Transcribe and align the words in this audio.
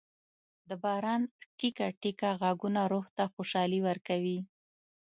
د 0.69 0.71
باران 0.83 1.21
ټېکه 1.57 1.87
ټېکه 2.01 2.29
ږغونه 2.41 2.81
روح 2.91 3.05
ته 3.17 3.23
خوشالي 3.33 3.79
ورکوي. 3.87 4.39